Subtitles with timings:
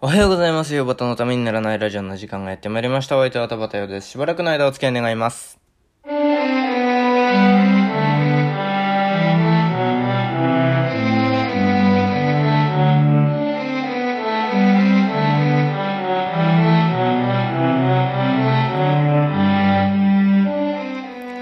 [0.00, 0.76] おはようございます。
[0.76, 3.18] ヨバタのためにならないラジオの時間がやってまいりました。
[3.18, 4.10] お相手は田畑よです。
[4.10, 5.58] しばらくの間お付き合い願います。
[6.06, 6.12] は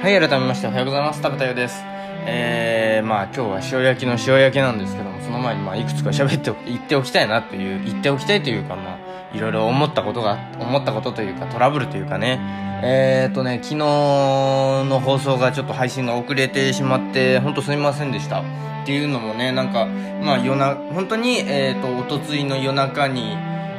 [0.09, 1.21] い、改めましておはようございます。
[1.21, 1.83] 田畑よです。
[2.25, 5.16] えー、まあ今日は塩焼きの塩焼きなんですけども、
[5.47, 8.99] 前にまあいくつか喋って、言っておきたいなという、言っておきたいというかま
[9.33, 12.41] あ、いろいろ思ったことが、思ったことというかトラブルというかね、
[12.83, 18.41] えーとね、昨日の放送がちょっと配信が遅れてしまって、ほんとすみませんでした。
[18.41, 18.45] っ
[18.85, 19.87] ていうのもね、なんか、
[20.23, 23.37] まあ夜な、本当に、えーと、おとついの夜中に、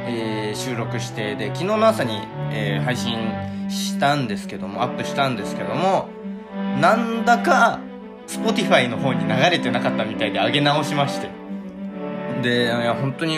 [0.08, 2.22] えー収録して、で、昨日の朝に、
[2.52, 3.18] えー配信
[3.70, 6.10] したんですけども、アップしたんですけども、
[6.82, 7.80] なんだか、
[8.28, 11.37] Spotify の方に流れてなかったみたいで上げ直しまして。
[12.42, 13.38] で、いや、本当に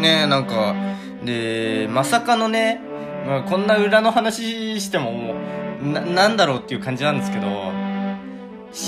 [0.00, 0.74] ね、なんか、
[1.24, 2.80] で、まさかのね、
[3.26, 5.34] まあ、こんな裏の話してもも、
[5.82, 7.46] な、なんだろうっていう感じなんですけど、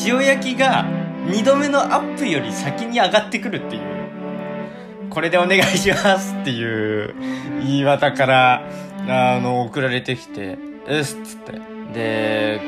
[0.06, 0.84] 塩焼きが
[1.26, 3.82] 2度目のアップより先に上がってくるっていう、
[5.10, 7.14] これでお願いしますっていう
[7.60, 8.62] 言い方から、
[9.08, 11.52] あの、送られてきて、うっすっつって。
[11.92, 12.60] で、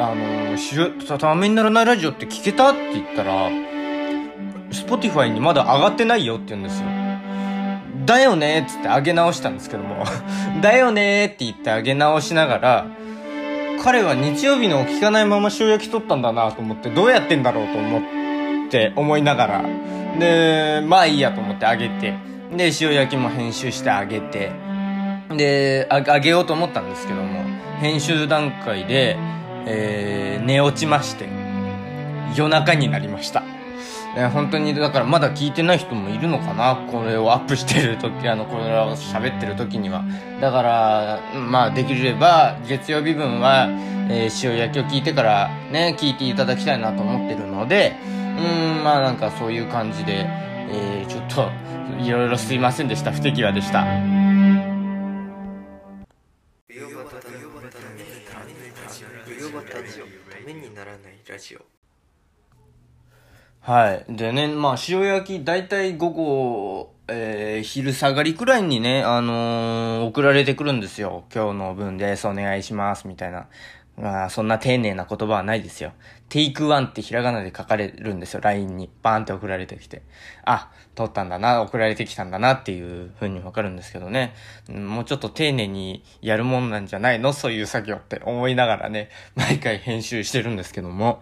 [0.00, 3.50] あの、しゅ、ためにならないラジオって聞けたって言ったら、
[4.70, 6.86] Spotify にまだ上がってないよって言うんですよ。
[8.06, 10.04] だよねーっつって上げ直したんですけども、
[10.62, 12.86] だよねーって言って上げ直しながら、
[13.82, 18.02] 彼は日曜日の聞かないまま塩焼き取ったんだなと思って、どうやってんだろうと思っ
[18.70, 19.64] て思いながら、
[20.18, 22.14] で、まあいいやと思ってあげて、
[22.56, 24.52] で、塩焼きも編集してあげて、
[25.36, 27.42] で、ああげようと思ったんですけども、
[27.80, 29.16] 編集段階で、
[29.66, 31.28] えー、寝落ちまして、
[32.34, 33.42] 夜中になりました。
[34.18, 36.84] えー本当に、だからまだ聞いてない人もいるのかな？
[36.90, 40.04] これをアップしてる時、あの、これを喋ってる時には。
[40.40, 43.68] だから、まあ、できれば、月曜日分は、
[44.10, 51.48] えー塩焼きを聞いてからね、聞いていただきたいなと思ってるので、うーん、まあなんかそういう感じで、えー、ちょっと、
[52.02, 53.12] いろいろすいませんでした。
[53.12, 53.84] 不手際でした。
[53.84, 53.86] た
[60.44, 61.77] めにならないラジオ
[63.60, 64.04] はい。
[64.08, 71.24] でね、まあ、塩焼き、だいたい午後、えー、昼下がりくらいにね、あのー送られてくるんですよ。
[71.34, 73.46] 今日の分です、お願いします、みたいな。
[73.98, 75.92] まあ、そんな丁寧な言葉はないですよ。
[76.28, 78.88] テイクワンってひらがなで書かれるんですよ、LINE に。
[79.02, 80.02] バーンって送られてきて。
[80.44, 84.34] あ、通ったんだな、送られてきたんだなっていう風にわかるんですけどね。
[84.70, 87.32] もうちょっと丁寧にやるもんなんじゃないの？
[87.32, 91.20] そういう作業って思いながらね、毎回編集してるんですけども。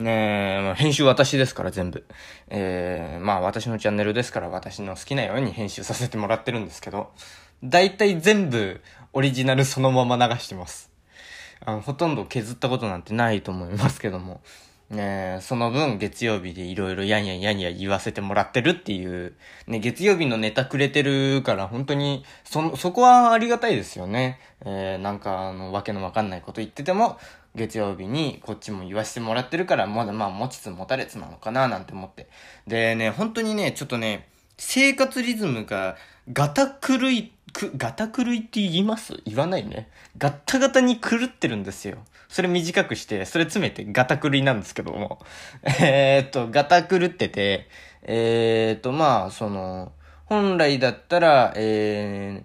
[0.00, 2.04] ねえ、まあ編集私ですから全部。
[2.48, 7.10] えー、まあ私のチャンネルですから私の好きなように編集させてもらってるんですけど、
[7.62, 8.80] だいたい全部
[9.12, 10.90] オリジナルそのまま流してます。
[11.64, 14.40] あの、ほとんど削ったことなんてないと思いますけども、
[14.88, 19.34] ねえその分月曜日でいろいろやんやんやんや言わせてもらってるっていう、
[19.68, 24.40] ね、月曜日のネタくれてるから本当に、そ、そこはありがたいですよね。
[24.64, 27.18] えー、なんかあの、わけのわかんないこと言ってても、
[27.54, 32.28] 月曜日にこっちも言わせてもらってるから、まだまあ持ちつ持たれつなのかななんて思って。
[32.66, 35.96] でね、本当にね、ちょっとね、生活リズムが
[36.32, 39.20] ガタ狂い、く、ガタ狂いって言います？
[39.24, 39.88] 言わないね。
[40.18, 41.98] ガタガタに狂ってるんですよ。
[42.28, 45.20] それ短くして、それ詰めてガタ狂いなんですけども。
[45.80, 47.68] えーっと、ガタ狂ってて、
[48.02, 49.92] えーっと、まあ、その、
[50.26, 52.44] 本来だったら、え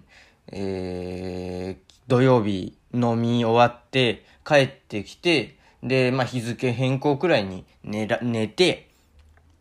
[0.52, 8.86] えー、土曜日飲み終わって帰ってきて、で、まあ日付変更くらいに寝ら、寝て、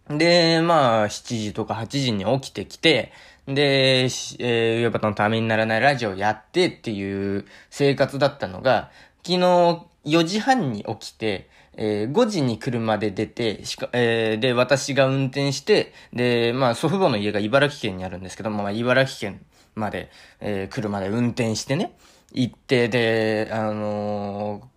[0.09, 3.11] で、まあ、7時とか8時に起きてきて、
[3.47, 8.91] で、えー、ヨバタのためにならないラジオやってっていう生活だったのが、
[9.23, 21.97] 昨日4時半に起きて、えー5時に車で出て、しか、えーで、私が運転して、で、まあ、祖父母の家が茨城県にあるんですけども、まあ、茨城県まで、えー車で運転してね、
[22.31, 24.74] 行って、で、あのー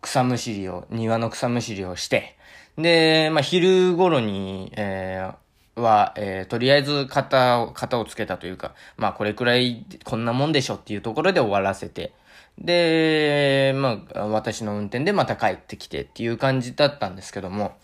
[0.00, 2.36] 草むしりを、庭の草むしりをして、
[2.78, 12.12] で、まあ、昼頃に、えーは、えーとりあえず型を、型をつけたというか、まあ、これくらい、こんなもんでしょっていうところで終わらせて、
[12.58, 17.76] で、まあ、私の運転でまた帰ってきてっていう感じだったんですけども、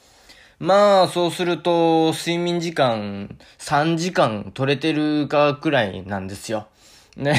[0.59, 6.69] まあ、そうすると、睡眠時間3時間取れてるかくらいなんですよ。
[7.17, 7.39] ね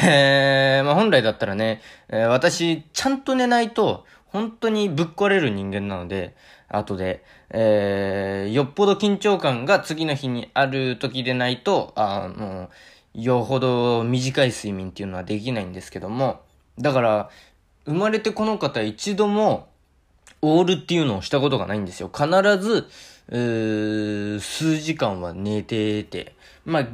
[0.80, 4.06] え、まあ本来だったらね、えー私、ちゃんと寝ないと、
[4.38, 6.36] 本当にぶっ壊れる人間なので、
[6.70, 12.70] 後で、えー、よっぽど緊張感が次の日にある時でないと、あの、
[13.16, 16.42] よほど短い睡眠っていうのはできないんですけども、
[16.78, 17.30] だから、
[17.86, 19.70] 生まれてこの方一度も、
[20.44, 22.12] オールっていうのをしたことがないんですよ。
[22.14, 22.28] 必
[22.60, 22.88] ず、
[24.40, 26.88] 数時間は寝てて、まあ、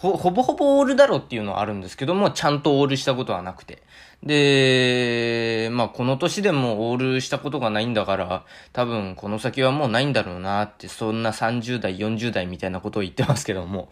[0.00, 3.82] ほ、ほぼほぼオールだろっていうのはあるんですけども、ちゃんとオールしたことはなくて。
[4.22, 13.90] で、まあこの年でもオールしたことがないんだから、多分この先はもうないんだろうなって、そんな30代、40代みたいなことを言ってますけども。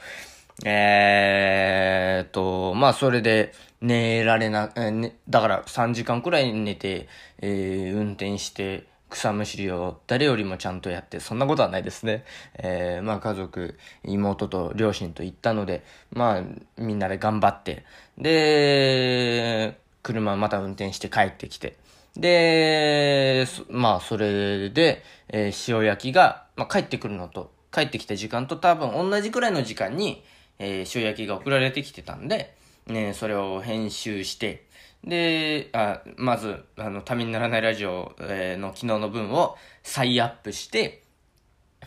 [0.64, 3.52] えーと、まあそれで
[3.82, 7.06] 寝られな、えーね、だから3時間くらい寝て、
[7.42, 12.24] えー、運転して、草むしりを誰よりもちゃんとやって、そんなことはないですね。
[12.54, 16.42] えー、まあ家族、妹と両親と行ったので、まあ
[16.76, 17.84] みんなで頑張って、
[18.18, 21.76] で、車また運転して帰ってきて、
[22.16, 30.24] で、まあそれで、えー、塩焼きが、まあ帰ってくるのと、帰ってきた時間と多分同じくらいの時間に、
[30.58, 32.57] えー、塩焼きが送られてきてたんで、
[32.88, 34.66] ね、それを編集して、
[35.04, 41.02] で、あまず、あの、ためにならないラジオ、え、の昨日の分を再アップして、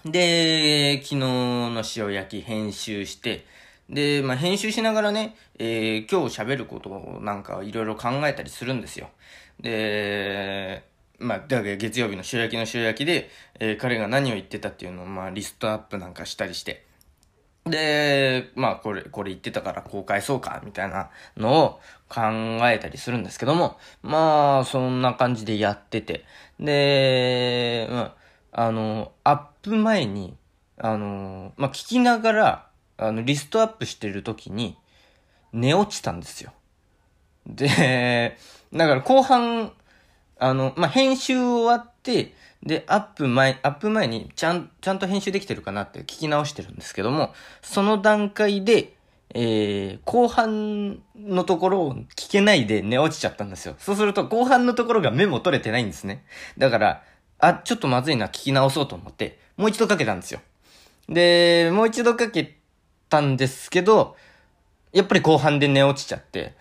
[0.06, 3.46] で、昨日の塩焼き編集して、
[3.90, 9.10] で、まあ、編集しながらね、えー、今日喋ることなんかいろいろ考えたりするんですよ。
[9.60, 10.84] で、
[11.20, 16.86] まあ、だから月曜日の塩焼きの塩焼きで、えー、彼が何を言ってたっていうのを、まあ、リストアップなんかしたりして。
[17.66, 21.80] で、まあ、これ、これ言ってたから公開そうか、みたいなのを
[22.10, 22.22] 考
[22.70, 26.26] えたりするんですけども、まあ、そんな感じでやってて。
[26.60, 28.16] で、ま
[28.52, 30.36] あ、あの、アップ前に、
[30.78, 32.68] あの、まあ、聞きながら、
[32.98, 34.78] あの、リストアップしてる時に、
[35.54, 36.54] 寝落ちたんですよ。
[37.46, 38.38] で、
[38.74, 39.72] だから後半、
[40.40, 48.94] あの、まあ、編集終わって、で、アップ前、アップ前にちゃん、ちゃんと編集できてるかなって聞き直してるんですけども、その段階で、
[49.34, 53.76] えー、後半のところを聞けないで寝落ちちゃったんですよ。
[53.80, 56.26] そうすると後半のところがメモ取れてないんですね。
[56.58, 57.04] だから、
[57.40, 60.42] あ、ちょっとまずいな、聞き直そうと思って、もう一度かけたんですよ。
[61.10, 62.58] で、もう一度かけ
[63.10, 64.16] たんですけど、
[64.94, 66.54] やっぱり後半で寝落ちちゃって、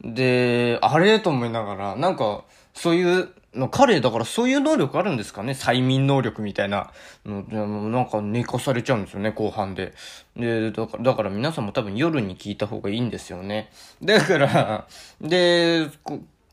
[0.00, 1.20] で、あれ？
[1.20, 3.28] と思いながら、なんか、そういう、
[3.70, 5.52] 彼、だからそういう能力あるんですかね？
[5.52, 6.90] 催眠能力みたいな
[7.26, 7.90] の。
[7.90, 9.92] なんか寝かされちゃうんですよね、後半で。
[10.36, 13.70] で、だから、だから皆さんも多分夜に聞いた方がいいんですよね。
[14.02, 14.86] だから、
[15.20, 15.86] で、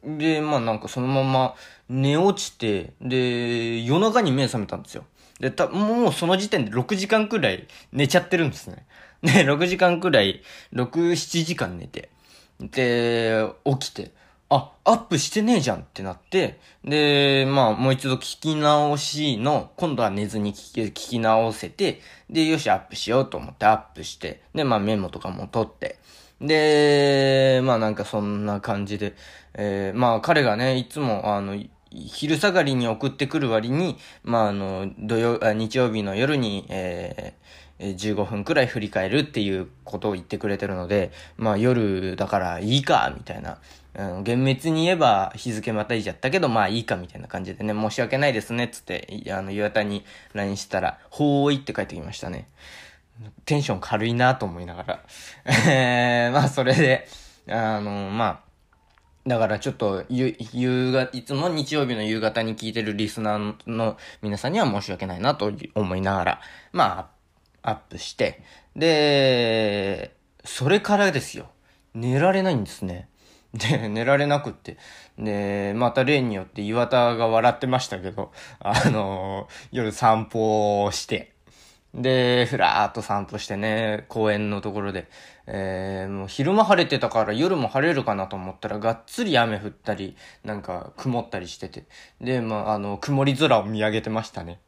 [0.04, 1.56] で、まあなんかそのまま
[1.88, 5.06] 寝落ちて、で、夜中に目覚めたんですよ。
[5.40, 8.86] で、た、もうその時点で6時間くらい寝ちゃってるんですね。
[9.24, 10.42] で、6時間くらい、
[10.74, 12.10] 6、7時間寝て。
[12.60, 14.12] で、起きて。
[14.50, 22.01] あ、アップしてねえじゃんってなって、で、まあ、もう一度聞き直しの、今度は寝ずに聞き、聞き直せて、
[22.31, 26.00] で、よし、アップしようと思ってアップして、で、まあ、メモとかも取って、
[26.42, 29.16] で、まあ、なんかそんな感じで、
[29.54, 31.56] えー、まあ、彼がね、いつも、あの、
[31.92, 43.57] 昼下がりに送ってくる割に、まあ、あの、土曜、日曜日の夜に、えー、15分くらい振り返るっていうことを言ってくれてるので、まあ夜だからいいか、みたいな。
[43.95, 52.47] うん、厳密に言えば日付またいじゃったけど、まあいいかみたいな感じでね、申し訳ないですね、つって、あの、岩田に LINE したら、ほーいって帰ってきましたね。
[53.45, 55.03] テンション軽いなと思いながら。
[55.45, 57.07] えー、まあそれで、
[57.47, 58.50] あの、まあ、
[59.27, 66.41] だからちょっと、夕、夕が、いつも日曜日の夕方に聞いてるリスナーの皆さんには申し訳ないなと思いながら、
[66.72, 67.12] ま
[67.63, 68.41] あ、アップして、
[68.75, 70.15] で、
[70.46, 71.50] それからですよ。
[71.93, 73.10] 寝られないんですね。
[73.53, 74.77] で、 寝られなくって。
[75.18, 81.34] で、また例によって岩田が笑ってましたけど、あのー、夜散歩をして、
[81.94, 85.08] で、ふらーっと散歩してね、公園のところで、
[85.48, 91.86] えー、もう昼間晴れてたから夜も晴れるかなと思ったらがっつり雨降ったり、なんか曇ったりしてて。
[92.22, 94.60] で、まあ、あの、曇り空を見上げてましたね。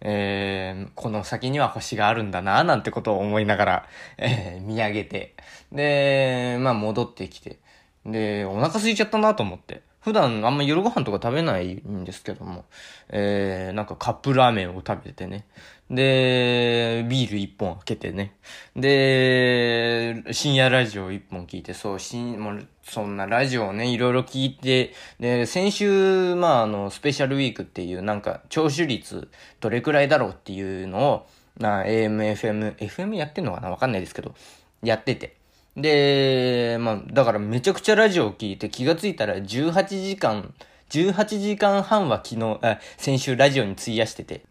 [0.00, 3.88] えー、この先には星があるんだな、なんてことを思いながら、
[4.18, 5.36] えー、見上げて。
[5.70, 7.58] で、まあ戻ってきて。
[8.06, 9.82] で、お腹空いちゃったなと思って。
[10.00, 12.66] 普段あんま夜ご飯とか食べないんですけども、
[13.08, 15.46] えー、なんかカップラーメンを食べてね。
[15.90, 18.36] で、ビール一本開けてね。
[18.76, 29.30] で、深夜ラジオ一本聞いて、そう、しん、もう、そんなラジオをね、いろいろ聞いて、で、先週、まあ、あの、スペシャルウィークっていう、なんか、聴取率、
[29.60, 31.26] どれくらいだろうっていうのを、
[31.58, 33.70] な、AM、FM、FM やってんのかな？
[33.70, 34.34] わかんないですけど、
[34.82, 35.36] やってて。
[35.76, 40.54] で、まあ、だからめちゃくちゃラジオを聞いて気がついたら18時間、
[40.90, 44.44] 18時間半は昨日、あ、先週ラジオに費やしてて、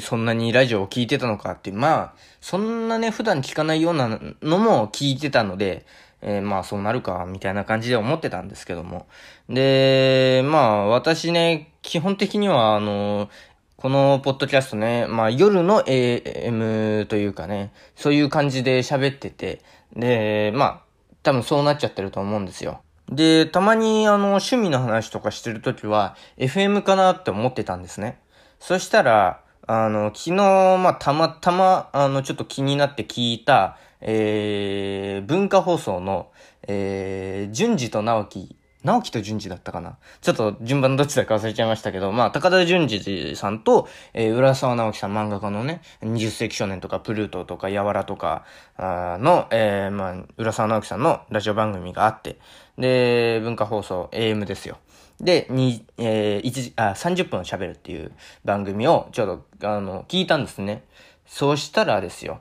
[0.00, 5.86] そんなにラジオを聞いてたのかって、まあ、そんなね、普段聞かないようなのも聞いてたので、
[6.22, 9.06] えー、まあそうなるか、みたいな感じで思ってたんですけども。
[9.48, 13.28] で、まあ私ね、基本的にはあの、
[13.76, 19.60] このポッドキャストね、まあ夜の AM というかね、そういう感じで喋ってて、
[19.94, 20.80] で、まあ
[21.22, 22.80] 多分そうなっちゃってると思うんですよ。
[23.10, 28.18] で、たまにあの趣味の話とかしてるときは FM かなって思ってたんですね。
[28.60, 36.30] そしたら、あの、昨日、まあ、たまたま、あの、ちょっと気になって聞いた、えー、文化放送の、
[36.68, 38.56] えー、順次と直樹、
[38.86, 48.44] 直樹と順次だったかなちょっと順番どっちだか忘れちゃいましたけど、まあ、高田順次さんと、えー、浦沢直樹さん漫画家のね、20世紀少年とか、プルートとか、やわらとか、
[48.76, 52.38] あの、えー、まあ、浦沢直樹さんのラジオ番組があって、
[52.78, 54.78] で、文化放送 AM ですよ。
[55.20, 58.12] で、に、えー、1時、あ、30分喋るっていう
[58.44, 60.84] 番組をちょうど、あの、聞いたんですね。
[61.26, 62.40] そうしたらですよ。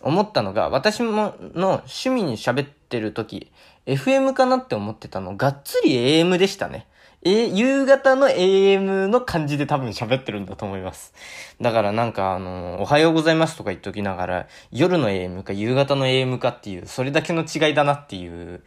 [0.00, 3.50] 思ったのが、私もの趣味に喋ってる時、
[3.86, 6.86] FM かなって思ってたの、がっつり AM でしたね。
[7.24, 11.14] え、夕方の AM の感じで多分喋ってるんだと思います。
[11.60, 18.62] だからなんかあの、おはようございますとか言っときながら、夜の AM か夕方の AM かっていう、それだけの違いだなっていう、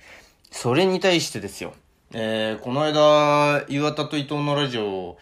[0.52, 1.74] それに対してですよ。
[2.14, 5.18] えー、この間、岩田と伊藤のラジオ、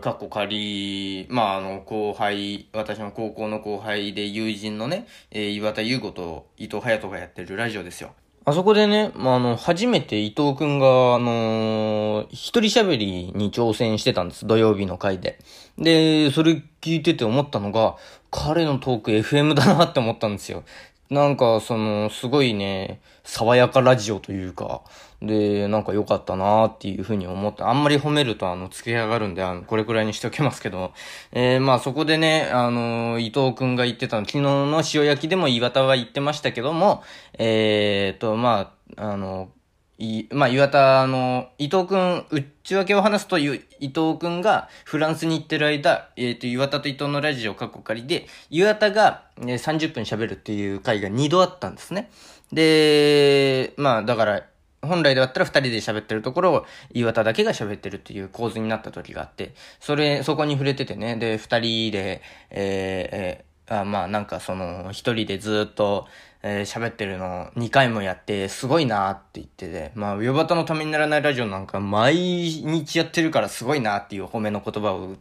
[0.00, 8.14] かっこ仮、まあ、あの、後輩、私の高校の後輩で友人のね、えー、岩田優吾と伊藤隼人がやってるラジオですよ。
[8.44, 14.48] あそこでね、まあ、あの、初めて伊藤くんが、あのー、一人喋りに挑戦してたんです。
[14.48, 15.38] 土曜日の回で。
[15.78, 17.96] で、それ聞いてて思ったのが、
[18.32, 20.64] 彼のトーク FM だなって思ったんですよ。
[21.08, 24.82] なんか、その、すごいね、爽やかラジオというか、
[25.22, 30.92] で、なんか良かったなーっていうふうに思って、あんまり褒めるとあの、付け上がるんで、あの、これくらいにしておきますけど、
[31.32, 37.02] えー、まあそこでね、あの、伊藤くんが言ってたの、昨日の塩焼きでも岩田は言ってましたけども、
[37.38, 39.50] えーと、まあ、あの、
[39.98, 52.10] い、まあ、岩田あの、伊藤くん、内訳を話すと、伊藤くんがフランスに行ってる間、えっ、ー、と、岩田と伊藤のラジオ過去仮で、岩田が、ね、30分喋るっていう回が2度あったんですね。
[52.52, 54.42] で、まあ、だから、
[54.82, 62.20] 本来だったら二人で喋ってるところを岩田だけが喋ってるっていう構図になった時があって、それ、そこに触れててね、で、二人で、
[62.50, 66.08] えー、えー、あまあなんかその、一人でずっと、
[66.42, 75.16] えー、喋ってるのを2回もやって、すごいなって言ってて、まあ、ウヨバタのためにならないラジオなんか毎日やってるからすごいなっていう褒めの言葉を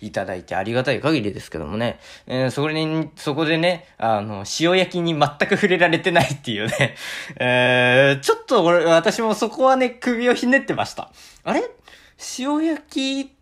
[0.00, 6.96] いただいてありがたい限りですけどもね、えー、そこに、そこでね、あの、塩焼きに全く触れられてないっていうね、
[7.40, 11.10] えー、ちょっと俺、私もそこはね、首をひねってました。
[11.44, 11.62] あれ？
[12.38, 13.35] 塩焼き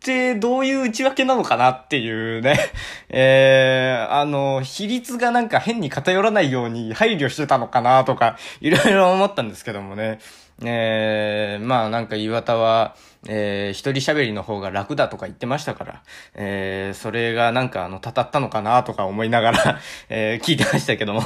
[0.00, 2.58] ってどういう内訳なのかなっていうね。
[3.10, 10.18] えー、あの、比率がなんか変に偏らないように配慮してたのかなとか、いろいろ思ったんですけどもね。
[10.62, 12.94] えー、まあなんか岩田は、
[13.28, 16.02] えー、一人喋りの方が楽だとか言ってましたから、
[16.34, 21.22] えー、それがなんかあの、たたったのかなとか思いながら えー、聞いてましたけども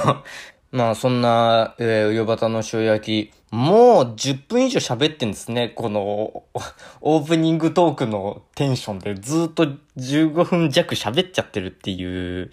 [0.75, 5.69] まあそんな、えー、うよばたの塩焼き、もう10分以上喋ってんですね。
[5.69, 6.43] この、
[6.99, 12.51] オープニングトークのテンションでずっと15分弱喋っちゃってるっていう、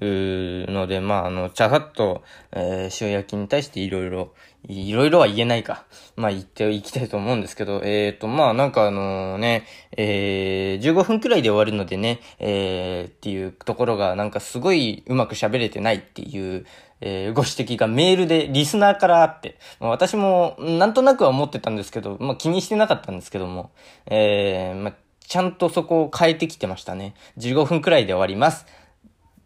[0.00, 4.34] うので、まあ、あの、ちゃさっと、えー、塩焼きに対していろいろ、
[4.68, 5.84] いろいろは言えないか。
[6.16, 9.64] まあ、言っていきたいと思うんですけど、えっ、ー、と、まあ、なんかあのね、
[9.96, 16.66] えー、15分くらいで終わるのでね、えー、っていうところが、なんかすごいうまく喋れてないっていう、
[17.04, 23.72] えー、ご指摘がメールでリスナーからあって、まあ、私もなんとなくは思ってたんですけど、まあ、気にしてなかったんですけども、
[24.06, 27.14] えー、まあ、ちゃんとそこを変えてきてましたね。
[27.38, 28.66] 15分くらいで終わります。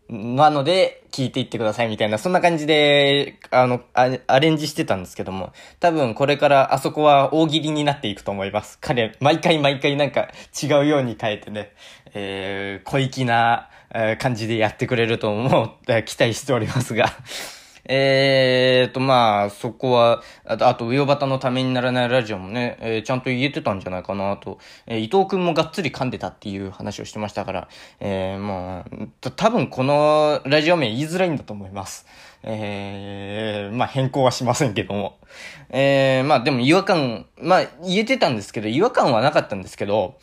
[0.08, 8.78] なので、聞いていってくださいみたいな、そんな感じで、あの、アレンジしてたんですけども、多分これからあそこは大喜利になっていくと思います。
[8.80, 10.28] 彼、毎回毎回なんか
[10.62, 11.72] 違うように変えてね、
[12.14, 13.68] えー、小粋な
[14.18, 17.12] 感じでやってくれると思う、期待しておりますが
[17.88, 27.68] えーと、まあ、そこは、あと、あと、ウヨバタのためにならないラジオもね、えー、ちゃんと言えてたんじゃないかなと、えー、伊藤くんもがっつり噛んでたっていう話をしてましたから、
[28.00, 28.84] えー、ま
[29.22, 32.06] あ、多分このラジオ名言いづらいんだと思います。
[32.42, 35.18] えー、まあ変更はしませんけども。
[35.70, 40.16] えー、まあでも違和感、まあ言えてたんですけど、違和感はなかったんですけど、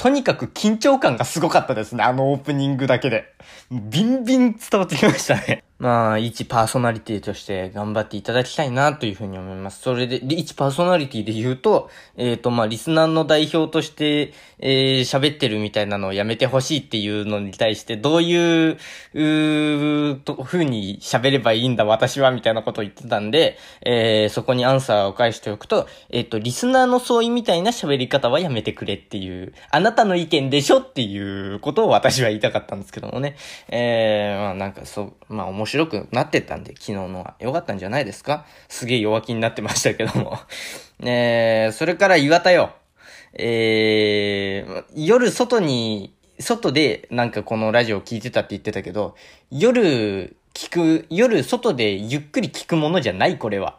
[0.00, 3.34] とにかく緊張感がすごかったですね、あのオープニングだけで。
[3.70, 5.62] ビンビン伝わってきましたね。
[5.80, 9.80] まあ、一パーソナリティとして頑張っていただきたいなというふうに思います。
[9.80, 18.76] それで、一パーソナリティで言うと、えっ、ー、と、まあ、リスナーの代表として、えー、喋ってるみたいなのをやめてほしいっていうのに対して、どういう、
[19.14, 33.36] う、と、ふうに喋ればいいんだ、私は、みたいなことを言ってたんで、えー、そこにアンサーを返しておくと、えっ、ー、と、リスナーの相違みたいな喋り方はやめてくれっていう、あなたの意見でしょっていうことを私は言いたかったんですけどもね。
[33.68, 38.44] えー、まあ、なんかそう、まあ、面白白くなってったんで、昨日のは良かったんじゃないですか？
[38.68, 40.38] すげえ弱気になってましたけども。
[41.02, 42.74] えー、それから岩田よ。
[43.34, 49.14] えー、夜外に、外でなんかこのラジオ聞いてたって言ってたけど、
[49.50, 53.78] 夜聞く、夜外でゆっくり聞くものじゃないこれは。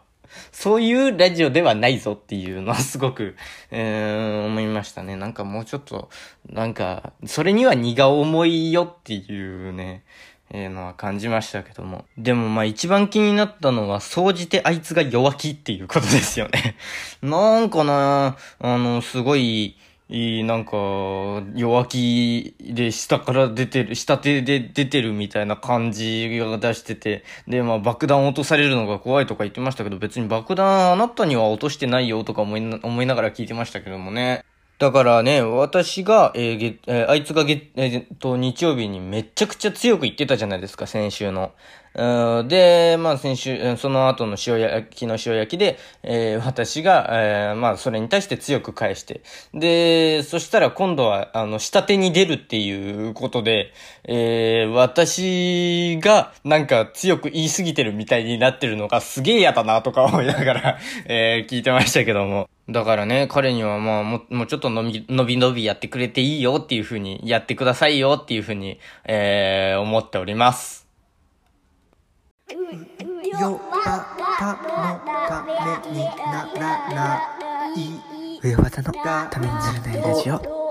[0.50, 3.36] そういうラジオではないぞっていうのはすごく、
[3.70, 5.14] えー、思いましたね。
[5.16, 6.08] なんかもうちょっと、
[6.48, 10.04] なんか、それには荷が重いよっていうね、
[10.54, 12.04] えー、のは感じましたけども。
[12.18, 16.76] でもまあ一番気になったのは、総じてあいつが弱気っていうことですよね。
[17.22, 19.76] なんかな、あの、すごい、
[20.10, 20.76] いいなんか、
[21.54, 34.44] 弱気で下から出てる、下手で出てるみたいな感じが出してて、で、まあ爆弾落とされるのが怖いとか言ってましたけど、別に爆弾あなたには落としてないよとか思い思いながら聞いてましたけどもね。
[34.82, 41.52] だからね、私が、えーげえー、あいつが、えー、と、日曜日にめちゃくちゃ強く言ってたじゃないですか、先週の。
[41.94, 49.22] で、まあ先週、その後の塩焼きの塩焼きで、えー、私が、えー、まあそれに対して強く返して。
[49.52, 53.72] で、そしたら今度は、あの、下手に出るっていうことで、
[54.04, 62.48] えー、私がなんか強く言い過ぎてるみたいになってるのがすげえ嫌だなとか思いながら え、聞いてましたけども。
[62.70, 70.81] だからね、彼にはまあも、もうちょっと伸び、伸び伸びやってくれていいよっていうふうに、やってくださいよっていうふうに、え、思っております。
[72.72, 74.06] よば
[74.38, 75.52] たのため
[75.92, 76.60] になら
[76.94, 76.98] な
[77.74, 77.78] い。
[78.42, 80.61] 上技のためにならないラジオ。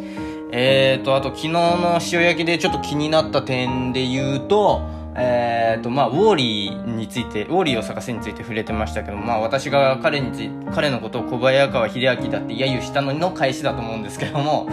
[0.52, 4.82] えーと、あと昨日の塩焼きでちょっと気になった点で言うと、
[5.16, 14.68] えーと、まあ、ウォーリーについて、ウォーリーを探せについて触れてましたけど、まあ、私が彼について、彼のことを小早川秀明だって揶揄したのの返しだと思うんですけども、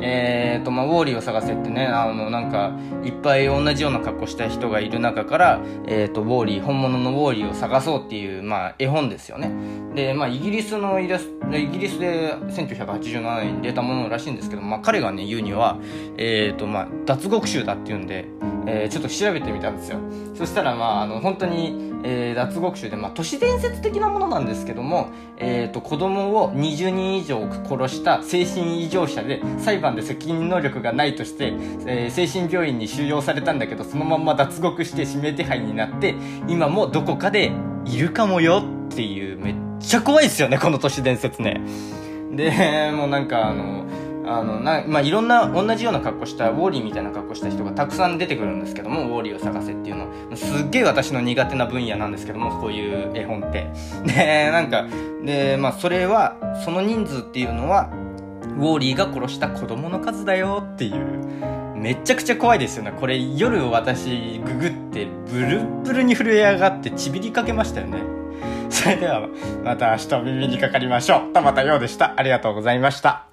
[0.00, 2.72] えーと、まあ、ウォーリーを探せってね、あの、なんか、
[3.04, 9.50] いっぱい同じような格好した人がいる中から、えーと、ウォーリー、本物のウォーリーを探そうっていう、まあ、絵本ですよね。
[9.94, 15.78] で、まあ、イギリスのイラスイギリスで1987年に出たものらしいんですけど、まあ、彼がね、言うには、
[16.18, 18.26] えーと、まあ、脱獄囚だっていうんで、
[18.66, 19.98] えー、ちょっと調べてみたんですよ。
[20.34, 31.54] そしたら、まあ、あの、本当に、えー、脱獄囚で、まあ、都市伝説的なものなんですけども、えーと、子供を20人以上殺した精神異常者で裁判で責任能力がないとして、
[31.86, 36.14] えー、精神病院に収容されたんだけどそのまま脱獄して指名手配になって
[36.48, 37.52] 今もどこかで
[37.84, 41.60] いるかもよっていうめっちゃ怖いですよねこの都市伝説ね。
[42.32, 43.84] でもうなんかあの
[44.28, 50.08] あのな、まあ、いろんな同じような格好したウォーリーみたいな格好した人がたくさん出てくるんですけどもウォーリーを探せっていうの。
[50.36, 53.70] すっげえ私の苦手な分野なんですけどもこういう絵本って。
[54.06, 54.84] でなんか
[55.24, 57.88] でまあそれはその人数っていうのは
[58.58, 60.94] ウォーリーが殺した子供の数だよっていう。
[61.74, 62.92] めちゃくちゃ怖いですよね。
[62.98, 67.98] これ夜私ググってブルブルに震え上がってちびりかけましたよね。
[68.68, 69.28] それでは
[69.64, 71.32] また明日お耳にかかりましょう。
[71.32, 72.14] 田畑陽でした。
[72.16, 73.27] ありがとうございました。